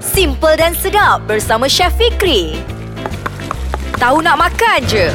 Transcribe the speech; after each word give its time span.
Simple 0.00 0.56
dan 0.56 0.72
sedap 0.72 1.28
bersama 1.28 1.68
Chef 1.68 1.92
Fikri. 1.92 2.56
Tahu 4.00 4.24
nak 4.24 4.40
makan 4.40 4.80
je. 4.88 5.12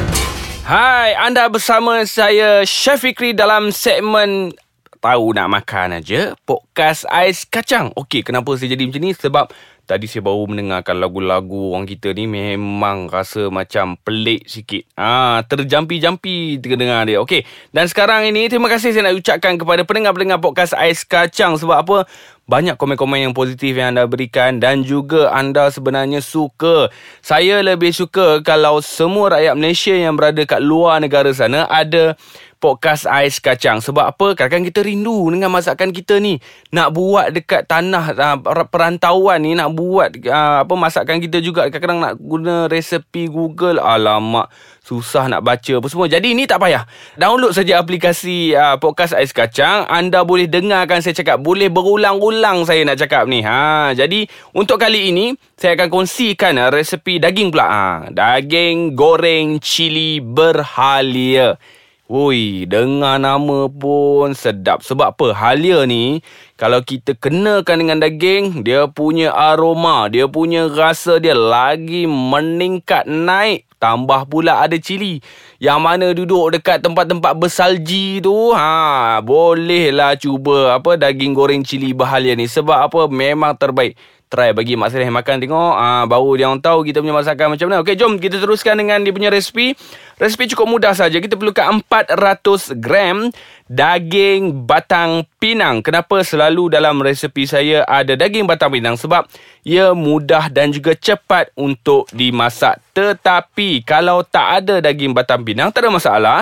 Hai, 0.62 1.10
anda 1.18 1.50
bersama 1.50 2.06
saya 2.06 2.62
Chef 2.62 3.02
Fikri 3.02 3.34
dalam 3.34 3.74
segmen 3.74 4.54
Tahu 5.02 5.34
nak 5.34 5.46
makan 5.46 6.02
aja 6.02 6.34
Podcast 6.42 7.06
Ais 7.06 7.46
Kacang 7.46 7.94
Okey, 7.94 8.26
kenapa 8.26 8.50
saya 8.58 8.74
jadi 8.74 8.82
macam 8.90 9.02
ni? 9.06 9.14
Sebab 9.14 9.46
Tadi 9.86 10.10
saya 10.10 10.26
baru 10.26 10.50
mendengarkan 10.50 10.98
lagu-lagu 10.98 11.70
orang 11.70 11.86
kita 11.86 12.10
ni 12.10 12.26
memang 12.26 13.06
rasa 13.06 13.54
macam 13.54 13.94
pelik 14.02 14.42
sikit. 14.50 14.82
Ah, 14.98 15.46
terjampi-jampi 15.46 16.58
dengar 16.58 17.06
dia. 17.06 17.22
Okey. 17.22 17.46
Dan 17.70 17.86
sekarang 17.86 18.26
ini 18.26 18.50
terima 18.50 18.66
kasih 18.66 18.90
saya 18.90 19.06
nak 19.06 19.14
ucapkan 19.14 19.54
kepada 19.54 19.86
pendengar-pendengar 19.86 20.42
podcast 20.42 20.74
Ais 20.74 21.06
Kacang 21.06 21.54
sebab 21.54 21.86
apa? 21.86 22.02
Banyak 22.46 22.78
komen-komen 22.78 23.26
yang 23.26 23.34
positif 23.34 23.74
yang 23.74 23.90
anda 23.90 24.06
berikan 24.06 24.62
dan 24.62 24.86
juga 24.86 25.34
anda 25.34 25.66
sebenarnya 25.66 26.22
suka. 26.22 26.94
Saya 27.18 27.58
lebih 27.58 27.90
suka 27.90 28.38
kalau 28.46 28.78
semua 28.78 29.34
rakyat 29.34 29.58
Malaysia 29.58 29.90
yang 29.90 30.14
berada 30.14 30.38
kat 30.46 30.62
luar 30.62 31.02
negara 31.02 31.34
sana 31.34 31.66
ada 31.66 32.14
podcast 32.56 33.04
ais 33.06 33.36
kacang. 33.42 33.82
Sebab 33.82 34.14
apa? 34.14 34.38
Kadang-kadang 34.38 34.66
kita 34.70 34.80
rindu 34.86 35.26
dengan 35.28 35.50
masakan 35.52 35.90
kita 35.90 36.22
ni. 36.22 36.38
Nak 36.70 36.88
buat 36.94 37.34
dekat 37.34 37.66
tanah 37.66 38.04
uh, 38.14 38.38
perantauan 38.70 39.42
ni, 39.42 39.58
nak 39.58 39.74
buat 39.76 40.14
uh, 40.26 40.62
apa 40.62 40.74
masakan 40.78 41.18
kita 41.18 41.42
juga. 41.42 41.68
Kadang-kadang 41.68 41.98
nak 41.98 42.14
guna 42.18 42.70
resepi 42.70 43.28
Google. 43.28 43.82
Alamak, 43.82 44.48
susah 44.82 45.28
nak 45.28 45.44
baca 45.44 45.72
apa 45.78 45.86
semua. 45.90 46.06
Jadi 46.08 46.32
ni 46.32 46.48
tak 46.48 46.62
payah. 46.62 46.88
Download 47.18 47.52
saja 47.52 47.78
aplikasi 47.78 48.56
uh, 48.56 48.80
podcast 48.80 49.14
ais 49.14 49.34
kacang. 49.34 49.84
Anda 49.86 50.24
boleh 50.24 50.48
dengarkan 50.48 51.04
saya 51.04 51.12
cakap. 51.12 51.42
Boleh 51.42 51.68
berulang-ulang 51.68 52.35
saya 52.64 52.82
nak 52.86 52.98
cakap 52.98 53.28
ni. 53.28 53.44
Ha, 53.44 53.92
jadi 53.92 54.24
untuk 54.56 54.80
kali 54.80 55.12
ini, 55.12 55.36
saya 55.54 55.76
akan 55.76 55.88
kongsikan 55.92 56.56
uh, 56.56 56.72
resepi 56.72 57.20
daging 57.20 57.52
pula. 57.52 57.66
Ha, 57.66 57.84
daging 58.10 58.96
goreng 58.96 59.60
cili 59.60 60.22
berhalia. 60.22 61.58
Woi, 62.06 62.70
dengar 62.70 63.18
nama 63.18 63.66
pun 63.66 64.30
sedap. 64.30 64.86
Sebab 64.86 65.18
apa? 65.18 65.34
Halia 65.34 65.82
ni, 65.90 66.22
kalau 66.54 66.78
kita 66.78 67.18
kenakan 67.18 67.82
dengan 67.82 67.98
daging, 67.98 68.62
dia 68.62 68.86
punya 68.86 69.34
aroma, 69.34 70.06
dia 70.06 70.30
punya 70.30 70.70
rasa 70.70 71.18
dia 71.18 71.34
lagi 71.34 72.06
meningkat 72.06 73.10
naik. 73.10 73.65
Tambah 73.76 74.24
pula 74.32 74.64
ada 74.64 74.76
cili. 74.80 75.20
Yang 75.60 75.80
mana 75.80 76.06
duduk 76.16 76.56
dekat 76.56 76.80
tempat-tempat 76.80 77.36
bersalji 77.36 78.24
tu, 78.24 78.56
ha, 78.56 79.20
bolehlah 79.20 80.16
cuba 80.16 80.80
apa 80.80 80.96
daging 80.96 81.36
goreng 81.36 81.60
cili 81.60 81.92
berhalia 81.92 82.32
ni. 82.32 82.48
Sebab 82.48 82.88
apa? 82.88 83.00
Memang 83.12 83.52
terbaik 83.52 83.96
try 84.26 84.50
bagi 84.50 84.74
Mak 84.74 84.90
Saleh 84.90 85.06
makan 85.06 85.38
tengok 85.38 85.72
ah 85.78 86.02
baru 86.04 86.34
dia 86.34 86.46
orang 86.50 86.58
tahu 86.58 86.82
kita 86.82 86.98
punya 86.98 87.14
masakan 87.14 87.54
macam 87.54 87.66
mana. 87.70 87.82
Okey, 87.82 87.94
jom 87.94 88.18
kita 88.18 88.42
teruskan 88.42 88.74
dengan 88.78 88.98
dia 89.02 89.14
punya 89.14 89.30
resipi. 89.30 89.72
Resipi 90.18 90.50
cukup 90.50 90.66
mudah 90.66 90.92
saja. 90.96 91.14
Kita 91.22 91.38
perlukan 91.38 91.84
400 91.84 92.74
gram 92.82 93.30
daging 93.70 94.66
batang 94.66 95.28
pinang. 95.38 95.84
Kenapa 95.84 96.26
selalu 96.26 96.74
dalam 96.74 96.98
resipi 96.98 97.46
saya 97.46 97.86
ada 97.86 98.18
daging 98.18 98.50
batang 98.50 98.74
pinang? 98.74 98.98
Sebab 98.98 99.30
ia 99.62 99.94
mudah 99.94 100.50
dan 100.50 100.74
juga 100.74 100.98
cepat 100.98 101.54
untuk 101.54 102.10
dimasak. 102.10 102.82
Tetapi 102.96 103.86
kalau 103.86 104.26
tak 104.26 104.64
ada 104.64 104.82
daging 104.82 105.14
batang 105.14 105.46
pinang, 105.46 105.70
tak 105.70 105.86
ada 105.86 105.90
masalah 105.94 106.38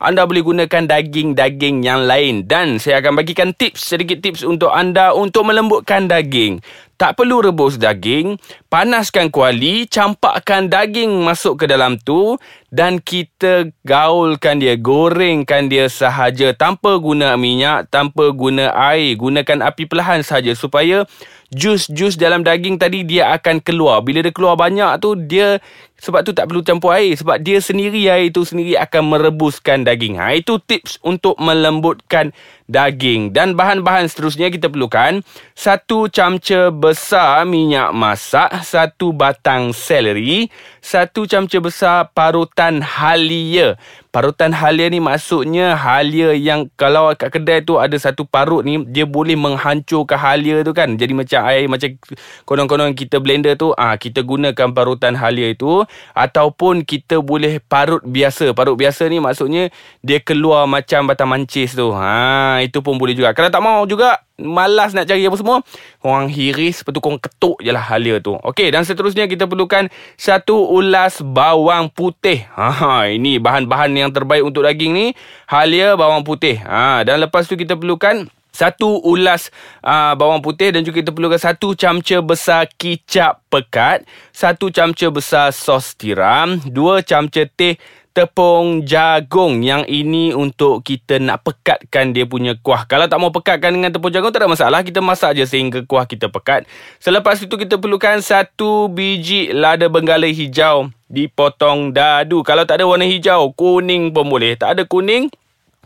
anda 0.00 0.24
boleh 0.24 0.40
gunakan 0.40 0.88
daging-daging 0.88 1.84
yang 1.84 2.08
lain 2.08 2.48
dan 2.48 2.80
saya 2.80 3.04
akan 3.04 3.20
bagikan 3.20 3.52
tips 3.52 3.92
sedikit 3.92 4.24
tips 4.24 4.40
untuk 4.40 4.72
anda 4.72 5.12
untuk 5.12 5.44
melembutkan 5.44 6.08
daging. 6.08 6.64
Tak 7.00 7.16
perlu 7.16 7.40
rebus 7.40 7.80
daging, 7.80 8.36
panaskan 8.68 9.32
kuali, 9.32 9.88
campakkan 9.88 10.68
daging 10.68 11.24
masuk 11.24 11.64
ke 11.64 11.64
dalam 11.64 11.96
tu 11.96 12.36
dan 12.68 13.00
kita 13.00 13.72
gaulkan 13.88 14.60
dia, 14.60 14.76
gorengkan 14.76 15.72
dia 15.72 15.88
sahaja 15.88 16.52
tanpa 16.52 17.00
guna 17.00 17.40
minyak, 17.40 17.88
tanpa 17.88 18.28
guna 18.36 18.68
air. 18.76 19.16
Gunakan 19.16 19.64
api 19.64 19.88
perlahan 19.88 20.20
sahaja 20.20 20.52
supaya 20.52 21.08
jus-jus 21.50 22.14
dalam 22.14 22.46
daging 22.46 22.78
tadi 22.78 23.02
dia 23.02 23.34
akan 23.34 23.58
keluar. 23.58 24.06
Bila 24.06 24.22
dia 24.22 24.30
keluar 24.30 24.54
banyak 24.54 25.02
tu 25.02 25.18
dia 25.18 25.58
sebab 26.00 26.22
tu 26.24 26.32
tak 26.32 26.48
perlu 26.48 26.62
campur 26.62 26.94
air 26.96 27.12
sebab 27.12 27.42
dia 27.42 27.58
sendiri 27.60 28.06
air 28.08 28.30
itu 28.30 28.46
sendiri 28.46 28.78
akan 28.78 29.18
merebuskan 29.18 29.82
daging. 29.82 30.16
Ha 30.16 30.38
itu 30.38 30.62
tips 30.62 31.02
untuk 31.02 31.34
melembutkan 31.42 32.30
daging 32.70 33.34
dan 33.34 33.58
bahan-bahan 33.58 34.06
seterusnya 34.06 34.48
kita 34.54 34.70
perlukan 34.70 35.26
satu 35.58 36.06
camca 36.06 36.70
besar 36.90 37.46
minyak 37.46 37.94
masak, 37.94 38.50
satu 38.66 39.14
batang 39.14 39.70
seleri, 39.70 40.50
satu 40.82 41.22
camca 41.22 41.62
besar 41.62 42.10
parutan 42.10 42.82
halia. 42.82 43.78
Parutan 44.10 44.50
halia 44.50 44.90
ni 44.90 44.98
maksudnya 44.98 45.78
halia 45.78 46.34
yang 46.34 46.66
kalau 46.74 47.14
kat 47.14 47.30
kedai 47.30 47.62
tu 47.62 47.78
ada 47.78 47.94
satu 47.94 48.26
parut 48.26 48.66
ni 48.66 48.82
dia 48.90 49.06
boleh 49.06 49.38
menghancurkan 49.38 50.18
halia 50.18 50.66
tu 50.66 50.74
kan. 50.74 50.98
Jadi 50.98 51.14
macam 51.14 51.46
air 51.46 51.70
macam 51.70 51.94
konon-konon 52.42 52.98
kita 52.98 53.22
blender 53.22 53.54
tu 53.54 53.70
ah 53.78 53.94
ha, 53.94 53.96
kita 54.02 54.26
gunakan 54.26 54.74
parutan 54.74 55.14
halia 55.14 55.54
itu 55.54 55.86
ataupun 56.18 56.82
kita 56.82 57.22
boleh 57.22 57.62
parut 57.62 58.02
biasa. 58.02 58.50
Parut 58.50 58.74
biasa 58.74 59.06
ni 59.06 59.22
maksudnya 59.22 59.70
dia 60.02 60.18
keluar 60.18 60.66
macam 60.66 61.06
batang 61.06 61.30
mancis 61.30 61.78
tu. 61.78 61.94
Ha 61.94 62.58
itu 62.66 62.82
pun 62.82 62.98
boleh 62.98 63.14
juga. 63.14 63.30
Kalau 63.30 63.46
tak 63.46 63.62
mau 63.62 63.86
juga 63.86 64.26
malas 64.40 64.96
nak 64.96 65.04
cari 65.04 65.28
apa 65.28 65.36
semua, 65.36 65.60
orang 66.00 66.32
hiris 66.32 66.80
korang 66.80 67.20
ketuk 67.20 67.60
je 67.60 67.70
lah 67.70 67.84
halia 67.84 68.18
tu. 68.18 68.34
Okey, 68.40 68.72
dan 68.72 68.82
seterusnya 68.88 69.28
kita 69.28 69.44
perlukan 69.44 69.92
satu 70.16 70.56
ulas 70.72 71.20
bawang 71.20 71.92
putih. 71.92 72.48
Ha, 72.56 73.06
ini 73.12 73.36
bahan-bahan 73.36 73.92
yang 74.00 74.12
terbaik 74.12 74.42
untuk 74.42 74.64
daging 74.64 74.92
ni. 74.92 75.06
Halia 75.44 75.94
bawang 75.94 76.24
putih. 76.24 76.58
Ha, 76.64 77.04
dan 77.04 77.20
lepas 77.20 77.44
tu 77.44 77.54
kita 77.54 77.76
perlukan 77.76 78.28
satu 78.50 78.98
ulas 79.06 79.48
uh, 79.80 80.12
bawang 80.18 80.42
putih 80.42 80.74
dan 80.74 80.82
juga 80.82 81.00
kita 81.00 81.14
perlukan 81.14 81.38
satu 81.38 81.72
camca 81.78 82.18
besar 82.18 82.66
kicap 82.74 83.38
pekat, 83.46 84.02
satu 84.34 84.74
camca 84.74 85.06
besar 85.08 85.54
sos 85.54 85.94
tiram, 85.94 86.58
dua 86.66 87.00
camca 87.06 87.46
teh 87.46 87.78
tepung 88.10 88.82
jagung 88.82 89.62
yang 89.62 89.86
ini 89.86 90.34
untuk 90.34 90.82
kita 90.82 91.22
nak 91.22 91.46
pekatkan 91.46 92.10
dia 92.10 92.26
punya 92.26 92.58
kuah. 92.58 92.82
Kalau 92.90 93.06
tak 93.06 93.18
mau 93.22 93.30
pekatkan 93.30 93.70
dengan 93.70 93.94
tepung 93.94 94.10
jagung 94.10 94.34
tak 94.34 94.42
ada 94.42 94.50
masalah. 94.50 94.80
Kita 94.82 94.98
masak 94.98 95.38
je 95.38 95.46
sehingga 95.46 95.86
kuah 95.86 96.04
kita 96.04 96.26
pekat. 96.26 96.66
Selepas 96.98 97.38
itu 97.38 97.54
kita 97.54 97.78
perlukan 97.78 98.18
satu 98.18 98.90
biji 98.90 99.54
lada 99.54 99.86
benggala 99.86 100.26
hijau 100.26 100.90
dipotong 101.06 101.94
dadu. 101.94 102.42
Kalau 102.42 102.66
tak 102.66 102.82
ada 102.82 102.84
warna 102.86 103.06
hijau, 103.06 103.54
kuning 103.54 104.10
pun 104.10 104.26
boleh. 104.26 104.58
Tak 104.58 104.78
ada 104.78 104.82
kuning, 104.86 105.30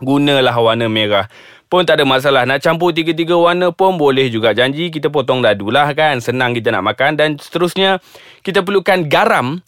gunalah 0.00 0.56
warna 0.56 0.88
merah. 0.88 1.28
Pun 1.72 1.82
tak 1.82 1.98
ada 1.98 2.04
masalah. 2.06 2.46
Nak 2.46 2.62
campur 2.62 2.94
tiga-tiga 2.94 3.34
warna 3.34 3.72
pun 3.74 3.96
boleh 3.98 4.30
juga. 4.30 4.54
Janji 4.54 4.92
kita 4.92 5.10
potong 5.10 5.42
dadu 5.42 5.72
lah 5.72 5.90
kan. 5.96 6.20
Senang 6.22 6.54
kita 6.54 6.70
nak 6.70 6.86
makan. 6.86 7.18
Dan 7.18 7.28
seterusnya 7.40 7.98
kita 8.46 8.62
perlukan 8.62 9.08
garam 9.10 9.64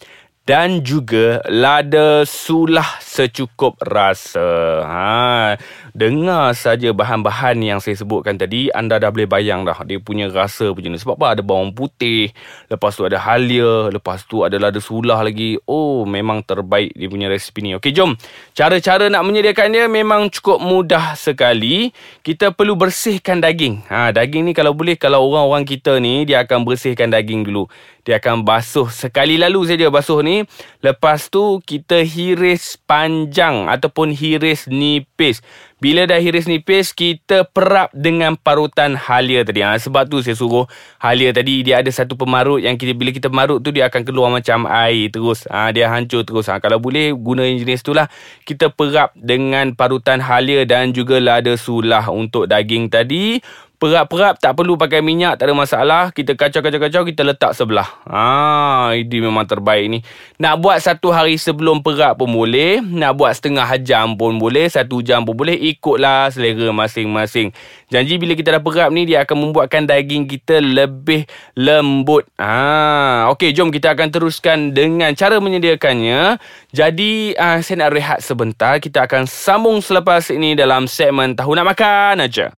dan 0.47 0.87
juga 0.87 1.43
lada 1.51 2.23
sulah 2.23 3.03
secukup 3.03 3.83
rasa. 3.83 4.79
Ha, 4.87 5.59
dengar 5.97 6.53
saja 6.53 6.93
bahan-bahan 6.93 7.57
yang 7.65 7.81
saya 7.81 7.97
sebutkan 7.97 8.37
tadi, 8.37 8.69
anda 8.77 9.01
dah 9.01 9.09
boleh 9.09 9.25
bayang 9.25 9.65
dah 9.65 9.81
dia 9.89 9.97
punya 9.97 10.29
rasa 10.29 10.69
macam 10.69 10.93
ni. 10.93 11.01
Sebab 11.01 11.17
apa? 11.17 11.27
Ada 11.33 11.43
bawang 11.43 11.73
putih, 11.73 12.37
lepas 12.69 12.93
tu 12.93 13.09
ada 13.09 13.17
halia, 13.17 13.89
lepas 13.89 14.29
tu 14.29 14.45
ada 14.45 14.61
lada 14.61 14.77
sulah 14.77 15.25
lagi. 15.25 15.57
Oh, 15.65 16.05
memang 16.05 16.45
terbaik 16.45 16.93
dia 16.93 17.09
punya 17.09 17.33
resipi 17.33 17.65
ni. 17.65 17.73
Okey, 17.81 17.97
jom. 17.97 18.13
Cara-cara 18.53 19.09
nak 19.09 19.25
menyediakan 19.25 19.73
dia 19.73 19.89
memang 19.89 20.29
cukup 20.29 20.61
mudah 20.61 21.17
sekali. 21.17 21.97
Kita 22.21 22.53
perlu 22.53 22.77
bersihkan 22.77 23.41
daging. 23.41 23.89
Ha, 23.89 24.13
daging 24.13 24.45
ni 24.45 24.53
kalau 24.53 24.77
boleh, 24.77 25.01
kalau 25.01 25.25
orang-orang 25.25 25.65
kita 25.65 25.97
ni, 25.97 26.29
dia 26.29 26.45
akan 26.45 26.69
bersihkan 26.69 27.09
daging 27.09 27.49
dulu. 27.49 27.73
Dia 28.07 28.23
akan 28.23 28.47
basuh 28.47 28.87
sekali 28.87 29.35
lalu 29.35 29.67
saja 29.67 29.91
basuh 29.91 30.23
ni. 30.23 30.47
Lepas 30.79 31.27
tu 31.27 31.59
kita 31.67 32.07
hiris 32.07 32.79
panjang 32.87 33.67
ataupun 33.67 34.15
hiris 34.15 34.71
nipis. 34.71 35.43
Bila 35.77 36.09
dah 36.09 36.17
hiris 36.17 36.49
nipis, 36.49 36.97
kita 36.97 37.45
perap 37.53 37.93
dengan 37.93 38.33
parutan 38.33 38.97
halia 38.97 39.45
tadi. 39.45 39.61
Ha, 39.61 39.77
sebab 39.77 40.09
tu 40.09 40.25
saya 40.25 40.33
suruh 40.33 40.65
halia 40.97 41.37
tadi, 41.37 41.61
dia 41.61 41.85
ada 41.85 41.93
satu 41.93 42.17
pemarut 42.17 42.65
yang 42.65 42.81
kita 42.81 42.97
bila 42.97 43.13
kita 43.13 43.29
marut 43.29 43.61
tu, 43.61 43.77
dia 43.77 43.85
akan 43.93 44.01
keluar 44.09 44.33
macam 44.33 44.65
air 44.65 45.13
terus. 45.13 45.45
Ha, 45.53 45.77
dia 45.77 45.93
hancur 45.93 46.25
terus. 46.25 46.49
Ha, 46.49 46.65
kalau 46.65 46.81
boleh, 46.81 47.13
guna 47.13 47.45
jenis 47.45 47.85
tu 47.85 47.93
lah. 47.93 48.09
Kita 48.49 48.73
perap 48.73 49.13
dengan 49.21 49.77
parutan 49.77 50.25
halia 50.25 50.65
dan 50.65 50.97
juga 50.97 51.21
lada 51.21 51.53
sulah 51.61 52.09
untuk 52.09 52.49
daging 52.49 52.89
tadi. 52.89 53.45
Perap-perap 53.77 54.41
tak 54.41 54.57
perlu 54.57 54.81
pakai 54.81 55.05
minyak 55.05 55.37
Tak 55.37 55.53
ada 55.53 55.55
masalah. 55.55 56.03
Kita 56.09 56.33
kacau-kacau-kacau 56.33 57.05
Kita 57.05 57.23
letak 57.29 57.53
sebelah. 57.53 57.85
Ah, 58.09 58.97
Ini 58.97 59.21
memang 59.21 59.45
terbaik 59.45 59.87
ni. 59.93 60.01
Nak 60.41 60.65
buat 60.65 60.81
satu 60.81 61.13
hari 61.13 61.37
sebelum 61.37 61.85
perap 61.85 62.17
pun 62.17 62.33
boleh. 62.33 62.81
Nak 62.81 63.13
buat 63.21 63.37
setengah 63.37 63.69
jam 63.85 64.17
pun 64.17 64.41
boleh. 64.41 64.73
Satu 64.73 65.05
jam 65.05 65.29
pun 65.29 65.37
boleh. 65.37 65.53
Ikutlah 65.53 66.33
selera 66.33 66.73
masing-masing. 66.73 67.53
Janji 67.93 68.17
bila 68.17 68.33
kita 68.33 68.57
dah 68.57 68.63
perap 68.65 68.89
ni 68.89 69.05
Dia 69.05 69.29
akan 69.29 69.49
membuatkan 69.49 69.85
daging 69.85 70.25
kita 70.25 70.65
lebih 70.65 71.29
lembut. 71.53 72.25
Ah, 72.41 73.29
Okey 73.37 73.53
jom 73.53 73.69
kita 73.69 73.93
akan 73.93 74.09
teruskan 74.09 74.73
Dengan 74.73 75.13
cara 75.13 75.37
menyediakannya. 75.37 76.41
Jadi 76.73 77.37
ah, 77.37 77.61
saya 77.61 77.85
nak 77.85 77.93
rehat 77.93 78.19
sebentar. 78.25 78.81
Kita 78.81 79.05
akan 79.05 79.29
sambung 79.29 79.85
selepas 79.85 80.33
ini 80.33 80.57
Dalam 80.57 80.89
segmen 80.89 81.37
Tahu 81.37 81.53
Nak 81.53 81.67
Makan 81.77 82.25
aja. 82.25 82.57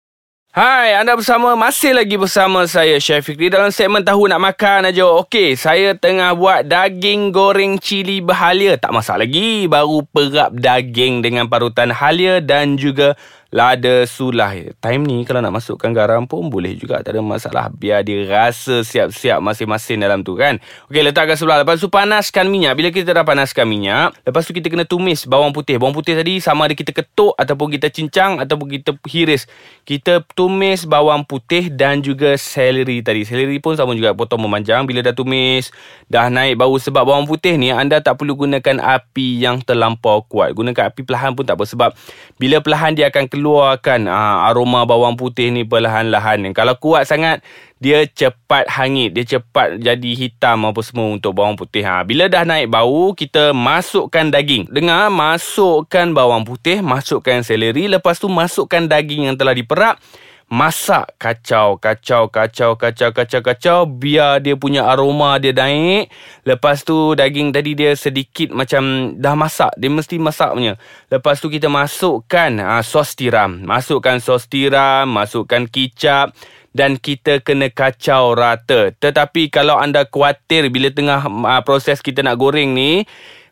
Hai, 0.49 0.97
anda 0.97 1.13
bersama 1.13 1.53
masih 1.61 1.93
lagi 1.93 2.17
bersama 2.17 2.65
saya 2.65 2.97
Chef 2.97 3.21
Fikri 3.21 3.53
dalam 3.53 3.69
segmen 3.69 4.01
tahu 4.01 4.33
nak 4.33 4.41
makan 4.41 4.89
aja. 4.89 5.05
Okey, 5.21 5.53
saya 5.61 5.93
tengah 5.93 6.33
buat 6.33 6.65
daging 6.65 7.37
goreng 7.37 7.77
cili 7.77 8.25
berhalia. 8.25 8.81
Tak 8.81 8.97
masak 8.97 9.21
lagi, 9.21 9.69
baru 9.69 10.09
perap 10.09 10.57
daging 10.57 11.21
dengan 11.21 11.53
parutan 11.53 11.93
halia 11.93 12.41
dan 12.41 12.81
juga 12.81 13.13
lada 13.49 14.05
sulah. 14.05 14.53
Time 14.77 15.03
ni 15.09 15.25
kalau 15.25 15.41
nak 15.41 15.57
masukkan 15.57 15.89
garam 15.97 16.29
pun 16.29 16.53
boleh 16.53 16.77
juga. 16.77 17.01
Tak 17.01 17.17
ada 17.17 17.25
masalah. 17.25 17.65
Biar 17.73 18.05
dia 18.05 18.29
rasa 18.29 18.85
siap-siap 18.85 19.41
masing-masing 19.41 20.05
dalam 20.05 20.21
tu 20.21 20.37
kan. 20.37 20.61
Okey, 20.93 21.01
letakkan 21.01 21.33
sebelah. 21.33 21.65
Lepas 21.65 21.81
tu 21.81 21.89
panaskan 21.89 22.53
minyak. 22.53 22.77
Bila 22.77 22.93
kita 22.93 23.17
dah 23.17 23.25
panaskan 23.25 23.65
minyak, 23.65 24.13
lepas 24.29 24.45
tu 24.45 24.53
kita 24.53 24.69
kena 24.69 24.85
tumis 24.85 25.25
bawang 25.25 25.57
putih. 25.57 25.81
Bawang 25.81 25.97
putih 25.97 26.13
tadi 26.13 26.45
sama 26.45 26.69
ada 26.69 26.77
kita 26.77 26.93
ketuk 26.93 27.33
ataupun 27.41 27.73
kita 27.73 27.89
cincang 27.89 28.37
ataupun 28.37 28.69
kita 28.69 28.91
hiris. 29.09 29.49
Kita 29.89 30.21
tumis 30.37 30.85
bawang 30.85 31.25
putih 31.25 31.73
dan 31.73 32.05
juga 32.05 32.37
seleri 32.37 33.01
tadi. 33.01 33.25
Seleri 33.25 33.57
pun 33.65 33.73
sama 33.73 33.97
juga 33.97 34.13
potong 34.13 34.45
memanjang. 34.45 34.85
Bila 34.85 35.01
dah 35.01 35.17
tumis, 35.17 35.73
dah 36.13 36.29
naik 36.29 36.61
bau 36.61 36.77
sebab 36.77 37.09
bawang 37.09 37.25
putih 37.25 37.57
ni 37.57 37.73
anda 37.73 37.97
tak 38.05 38.21
perlu 38.21 38.37
gunakan 38.37 38.77
api 38.77 39.41
yang 39.41 39.65
terlampau 39.65 40.21
kuat. 40.29 40.53
Gunakan 40.53 40.93
api 40.93 41.01
perlahan 41.01 41.33
pun 41.33 41.49
tak 41.49 41.57
apa 41.57 41.65
sebab 41.65 41.91
bila 42.37 42.61
perlahan 42.61 42.93
dia 42.93 43.09
akan 43.09 43.38
keluarkan 43.39 44.11
uh, 44.11 44.51
aroma 44.51 44.83
bawang 44.83 45.15
putih 45.15 45.55
ni 45.55 45.63
perlahan-lahan. 45.63 46.43
Kalau 46.51 46.75
kuat 46.75 47.07
sangat, 47.07 47.47
dia 47.79 48.03
cepat 48.11 48.67
hangit. 48.67 49.15
Dia 49.15 49.39
cepat 49.39 49.79
jadi 49.79 50.11
hitam 50.19 50.67
apa 50.67 50.83
semua 50.83 51.15
untuk 51.15 51.39
bawang 51.39 51.55
putih. 51.55 51.87
Ha, 51.87 52.03
bila 52.03 52.27
dah 52.27 52.43
naik 52.43 52.67
bau, 52.67 53.15
kita 53.15 53.55
masukkan 53.55 54.27
daging. 54.35 54.67
Dengar, 54.75 55.09
masukkan 55.15 56.11
bawang 56.11 56.43
putih, 56.43 56.83
masukkan 56.83 57.47
seleri. 57.47 57.87
Lepas 57.87 58.19
tu 58.19 58.27
masukkan 58.27 58.83
daging 58.91 59.31
yang 59.31 59.37
telah 59.39 59.55
diperap 59.55 60.03
masak 60.49 61.13
kacau 61.21 61.77
kacau 61.77 62.33
kacau 62.33 62.75
kacau 62.75 63.11
kacau 63.13 63.41
kacau. 63.45 63.79
Biar 63.85 64.41
dia 64.41 64.57
punya 64.57 64.89
aroma 64.89 65.37
dia 65.37 65.53
naik. 65.53 66.09
Lepas 66.49 66.83
tu 66.83 67.13
daging 67.13 67.53
tadi 67.53 67.77
dia 67.77 67.93
sedikit 67.95 68.53
macam 68.57 69.15
dah 69.21 69.37
masak. 69.37 69.73
Dia 69.77 69.93
mesti 69.93 70.17
masak 70.17 70.57
punya. 70.57 70.75
Lepas 71.13 71.41
tu 71.41 71.53
kita 71.53 71.69
masukkan 71.69 72.51
uh, 72.59 72.83
sos 72.83 73.13
tiram. 73.13 73.61
Masukkan 73.63 74.19
sos 74.19 74.49
tiram 74.49 75.09
masukkan 75.09 75.69
kicap. 75.69 76.33
Dan 76.69 77.01
kita 77.01 77.41
kena 77.43 77.73
kacau 77.73 78.37
rata. 78.37 78.93
Tetapi 78.93 79.51
kalau 79.51 79.81
anda 79.81 80.05
khawatir 80.07 80.69
bila 80.69 80.93
tengah 80.93 81.27
uh, 81.27 81.63
proses 81.65 82.01
kita 82.05 82.21
nak 82.25 82.39
goreng 82.39 82.77
ni 82.77 83.03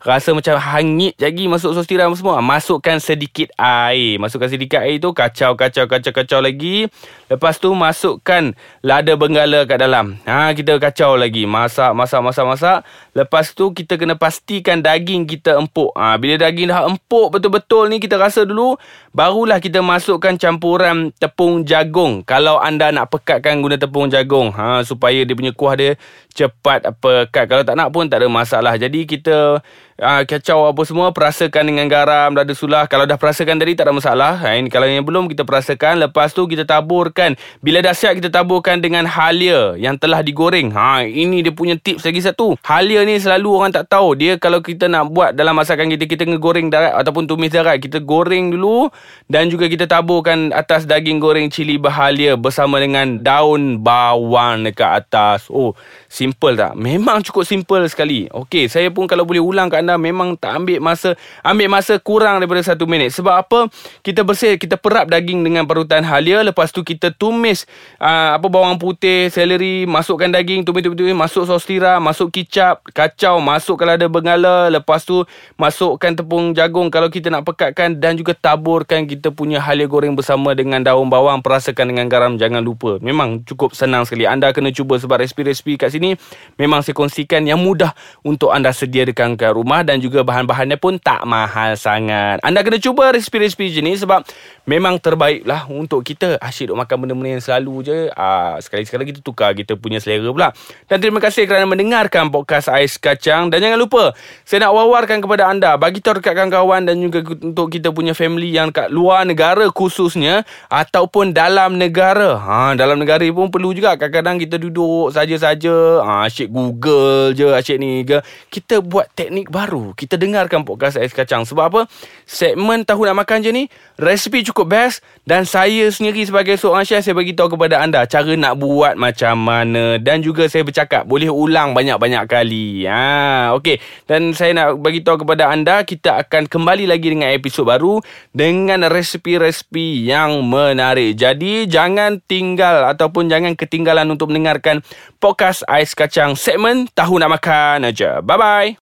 rasa 0.06 0.30
macam 0.30 0.54
hangit 0.54 1.18
lagi 1.18 1.50
masuk 1.50 1.74
sos 1.74 1.90
tiram 1.90 2.14
semua. 2.14 2.38
Masukkan 2.38 3.02
sedikit 3.02 3.50
air. 3.58 4.22
Masukkan 4.22 4.46
sedikit 4.46 4.78
air 4.78 5.02
tu 5.02 5.10
kacau 5.10 5.58
kacau 5.58 5.90
kacau 5.90 6.12
kacau 6.14 6.38
lagi. 6.38 6.86
Lepas 7.26 7.58
tu 7.58 7.74
masukkan 7.74 8.54
lada 8.86 9.12
benggala 9.18 9.66
kat 9.66 9.82
dalam. 9.82 10.22
Ha 10.22 10.54
kita 10.54 10.78
kacau 10.78 11.18
lagi. 11.18 11.42
Masak 11.42 11.90
masak 11.98 12.22
masak 12.22 12.46
masak. 12.46 12.78
Lepas 13.16 13.56
tu 13.56 13.72
kita 13.72 13.96
kena 13.96 14.12
pastikan 14.12 14.84
daging 14.84 15.24
kita 15.24 15.56
empuk. 15.56 15.96
Ha 15.96 16.20
bila 16.20 16.36
daging 16.36 16.68
dah 16.68 16.84
empuk 16.84 17.32
betul-betul 17.32 17.88
ni 17.88 17.96
kita 17.96 18.20
rasa 18.20 18.44
dulu 18.44 18.76
barulah 19.16 19.56
kita 19.56 19.80
masukkan 19.80 20.36
campuran 20.36 21.16
tepung 21.16 21.64
jagung. 21.64 22.20
Kalau 22.28 22.60
anda 22.60 22.92
nak 22.92 23.08
pekatkan 23.08 23.64
guna 23.64 23.80
tepung 23.80 24.12
jagung 24.12 24.52
ha 24.52 24.84
supaya 24.84 25.24
dia 25.24 25.32
punya 25.32 25.56
kuah 25.56 25.80
dia 25.80 25.96
cepat 26.36 26.92
pekat. 27.00 27.48
Kalau 27.48 27.64
tak 27.64 27.80
nak 27.80 27.88
pun 27.88 28.04
tak 28.04 28.20
ada 28.20 28.28
masalah. 28.28 28.76
Jadi 28.76 29.08
kita 29.08 29.64
uh, 30.00 30.22
kacau 30.28 30.68
apa 30.68 30.82
semua 30.84 31.12
perasakan 31.12 31.64
dengan 31.68 31.86
garam 31.88 32.36
lada 32.36 32.52
sulah 32.52 32.84
kalau 32.88 33.08
dah 33.08 33.16
perasakan 33.16 33.56
tadi 33.56 33.76
tak 33.76 33.88
ada 33.88 33.94
masalah 33.96 34.34
ha, 34.40 34.56
ini 34.56 34.68
kalau 34.68 34.88
yang 34.88 35.04
belum 35.04 35.28
kita 35.32 35.42
perasakan 35.44 36.00
lepas 36.00 36.32
tu 36.36 36.44
kita 36.44 36.68
taburkan 36.68 37.36
bila 37.64 37.80
dah 37.80 37.96
siap 37.96 38.20
kita 38.20 38.28
taburkan 38.28 38.80
dengan 38.80 39.08
halia 39.08 39.74
yang 39.80 39.96
telah 39.96 40.20
digoreng 40.20 40.72
ha 40.72 41.04
ini 41.04 41.40
dia 41.44 41.52
punya 41.52 41.76
tips 41.80 42.04
lagi 42.04 42.20
satu 42.24 42.56
halia 42.64 43.05
ni 43.06 43.22
selalu 43.22 43.48
orang 43.62 43.70
tak 43.70 43.86
tahu. 43.86 44.18
Dia 44.18 44.34
kalau 44.36 44.58
kita 44.58 44.90
nak 44.90 45.14
buat 45.14 45.30
dalam 45.32 45.54
masakan 45.54 45.86
kita 45.94 46.10
kita 46.10 46.26
ngegoreng 46.26 46.66
darat 46.66 46.98
ataupun 46.98 47.30
tumis 47.30 47.54
darat. 47.54 47.78
Kita 47.78 48.02
goreng 48.02 48.50
dulu 48.50 48.90
dan 49.30 49.46
juga 49.46 49.70
kita 49.70 49.86
taburkan 49.86 50.50
atas 50.50 50.84
daging 50.84 51.22
goreng 51.22 51.46
cili 51.46 51.78
berhalia 51.78 52.34
bersama 52.34 52.82
dengan 52.82 53.22
daun 53.22 53.78
bawang 53.78 54.66
dekat 54.66 55.06
atas. 55.06 55.46
Oh 55.46 55.78
simple 56.10 56.58
tak? 56.58 56.74
Memang 56.74 57.22
cukup 57.22 57.46
simple 57.46 57.86
sekali. 57.86 58.26
Okey 58.34 58.66
saya 58.66 58.90
pun 58.90 59.06
kalau 59.06 59.22
boleh 59.22 59.40
ulang 59.40 59.70
kat 59.70 59.86
anda 59.86 59.94
memang 59.94 60.34
tak 60.34 60.58
ambil 60.58 60.82
masa 60.82 61.14
ambil 61.46 61.70
masa 61.70 62.02
kurang 62.02 62.42
daripada 62.42 62.66
satu 62.66 62.90
minit. 62.90 63.14
Sebab 63.14 63.34
apa? 63.38 63.70
Kita 64.02 64.26
bersih 64.26 64.58
kita 64.58 64.74
perap 64.74 65.06
daging 65.06 65.46
dengan 65.46 65.62
parutan 65.64 66.02
halia. 66.02 66.42
Lepas 66.42 66.74
tu 66.74 66.82
kita 66.82 67.14
tumis 67.14 67.62
ah, 68.02 68.34
apa 68.34 68.50
bawang 68.50 68.76
putih 68.82 69.30
seleri 69.30 69.86
masukkan 69.86 70.28
daging 70.28 70.66
tumis 70.66 70.82
tumis 70.82 70.98
tumis 70.98 71.16
masuk 71.16 71.46
sos 71.46 71.62
tiram 71.62 72.02
masuk 72.02 72.32
kicap 72.32 72.80
kacau 72.96 73.36
masuk 73.44 73.76
kalau 73.76 73.92
ada 74.00 74.08
bengala 74.08 74.72
lepas 74.72 75.04
tu 75.04 75.28
masukkan 75.60 76.16
tepung 76.16 76.56
jagung 76.56 76.88
kalau 76.88 77.12
kita 77.12 77.28
nak 77.28 77.44
pekatkan 77.44 77.92
dan 78.00 78.16
juga 78.16 78.32
taburkan 78.32 79.04
kita 79.04 79.28
punya 79.28 79.60
halia 79.60 79.84
goreng 79.84 80.16
bersama 80.16 80.56
dengan 80.56 80.80
daun 80.80 81.12
bawang 81.12 81.44
perasakan 81.44 81.92
dengan 81.92 82.08
garam 82.08 82.40
jangan 82.40 82.64
lupa 82.64 82.96
memang 83.04 83.44
cukup 83.44 83.76
senang 83.76 84.08
sekali 84.08 84.24
anda 84.24 84.48
kena 84.56 84.72
cuba 84.72 84.96
sebab 84.96 85.20
resipi-resipi 85.20 85.76
kat 85.76 85.92
sini 85.92 86.16
memang 86.56 86.80
saya 86.80 86.96
kongsikan 86.96 87.44
yang 87.44 87.60
mudah 87.60 87.92
untuk 88.24 88.56
anda 88.56 88.72
sediakan 88.72 89.36
kat 89.36 89.52
rumah 89.52 89.84
dan 89.84 90.00
juga 90.00 90.22
bahan-bahannya 90.22 90.78
pun 90.80 90.96
tak 91.02 91.26
mahal 91.26 91.74
sangat. 91.74 92.38
Anda 92.40 92.62
kena 92.62 92.78
cuba 92.78 93.10
resipi-resipi 93.10 93.74
jenis 93.74 94.06
sebab 94.06 94.22
memang 94.64 95.02
terbaik 95.02 95.42
lah 95.42 95.66
untuk 95.66 96.06
kita. 96.06 96.38
Asyik 96.38 96.72
duk 96.72 96.78
makan 96.78 96.96
benda-benda 97.02 97.36
yang 97.36 97.44
selalu 97.44 97.74
je. 97.82 97.98
Ah, 98.14 98.56
sekali-sekala 98.62 99.02
kita 99.02 99.20
tukar 99.20 99.52
kita 99.52 99.74
punya 99.74 99.98
selera 99.98 100.30
pula. 100.30 100.48
Dan 100.86 101.02
terima 101.02 101.18
kasih 101.18 101.44
kerana 101.44 101.66
mendengarkan 101.66 102.30
podcast 102.30 102.70
Ais 102.86 103.02
Kacang. 103.02 103.50
Dan 103.50 103.58
jangan 103.58 103.82
lupa, 103.82 104.14
saya 104.46 104.70
nak 104.70 104.78
wawarkan 104.78 105.18
kepada 105.18 105.50
anda. 105.50 105.74
Bagi 105.74 105.98
tahu 105.98 106.22
dekat 106.22 106.38
kawan-kawan 106.38 106.86
dan 106.86 107.02
juga 107.02 107.26
untuk 107.26 107.74
kita 107.74 107.90
punya 107.90 108.14
family 108.14 108.54
yang 108.54 108.70
kat 108.70 108.94
luar 108.94 109.26
negara 109.26 109.66
khususnya. 109.74 110.46
Ataupun 110.70 111.34
dalam 111.34 111.74
negara. 111.82 112.38
Ha, 112.38 112.78
dalam 112.78 113.02
negara 113.02 113.26
pun 113.34 113.50
perlu 113.50 113.74
juga. 113.74 113.98
Kadang-kadang 113.98 114.38
kita 114.38 114.56
duduk 114.62 115.10
saja-saja. 115.10 116.06
Ha, 116.06 116.30
asyik 116.30 116.54
Google 116.54 117.34
je. 117.34 117.50
Asyik 117.50 117.82
ni 117.82 118.06
ke. 118.06 118.22
Kita 118.54 118.78
buat 118.86 119.10
teknik 119.16 119.48
baru 119.48 119.96
Kita 119.96 120.20
dengarkan 120.20 120.62
podcast 120.62 121.00
Ais 121.00 121.16
Kacang 121.16 121.48
Sebab 121.48 121.64
apa? 121.72 121.80
Segmen 122.28 122.84
Tahu 122.84 123.08
Nak 123.08 123.16
Makan 123.24 123.38
je 123.42 123.50
ni 123.50 123.64
Resipi 123.96 124.44
cukup 124.44 124.76
best 124.76 125.00
Dan 125.24 125.48
saya 125.48 125.88
sendiri 125.88 126.22
sebagai 126.22 126.60
seorang 126.60 126.84
chef 126.84 127.02
Saya 127.02 127.16
bagi 127.16 127.32
tahu 127.32 127.56
kepada 127.56 127.80
anda 127.80 128.04
Cara 128.04 128.36
nak 128.36 128.60
buat 128.60 128.94
macam 128.94 129.40
mana 129.40 129.96
Dan 129.96 130.20
juga 130.20 130.46
saya 130.46 130.62
bercakap 130.62 131.08
Boleh 131.08 131.32
ulang 131.32 131.72
banyak-banyak 131.72 132.24
kali 132.28 132.65
ha, 132.90 133.54
Okay 133.54 133.78
Dan 134.10 134.34
saya 134.34 134.50
nak 134.56 134.82
bagi 134.82 135.06
tahu 135.06 135.22
kepada 135.22 135.46
anda 135.52 135.86
Kita 135.86 136.26
akan 136.26 136.50
kembali 136.50 136.90
lagi 136.90 137.14
dengan 137.14 137.30
episod 137.30 137.62
baru 137.62 138.02
Dengan 138.34 138.90
resipi-resipi 138.90 140.02
yang 140.10 140.42
menarik. 140.42 141.14
Jadi 141.14 141.70
jangan 141.70 142.18
tinggal 142.26 142.90
Ataupun 142.90 143.30
jangan 143.30 143.54
ketinggalan 143.54 144.10
untuk 144.10 144.34
mendengarkan 144.34 144.82
Podcast 145.22 145.62
Ais 145.70 145.94
Kacang 145.94 146.34
Segmen 146.34 146.90
Tahu 146.90 147.22
Nak 147.22 147.30
Makan 147.38 147.86
aja. 147.86 148.18
Bye-bye 148.18 148.74